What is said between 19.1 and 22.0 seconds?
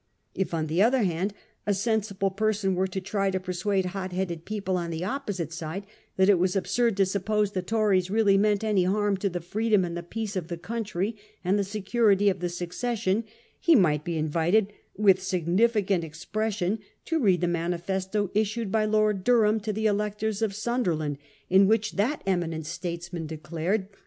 Durham to the electors of Sunderland, in which